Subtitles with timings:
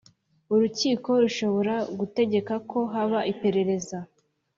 [0.55, 3.97] Urkiko rushobora gutegeka ko haba iperereza